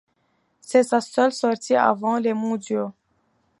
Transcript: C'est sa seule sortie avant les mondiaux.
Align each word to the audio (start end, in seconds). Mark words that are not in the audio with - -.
C'est 0.61 0.81
sa 0.81 0.99
seule 0.99 1.31
sortie 1.31 1.75
avant 1.75 2.17
les 2.17 2.33
mondiaux. 2.33 2.91